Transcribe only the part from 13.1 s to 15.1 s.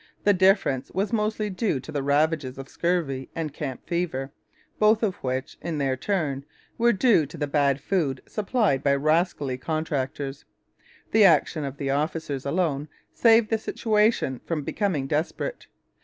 saved the situation from becoming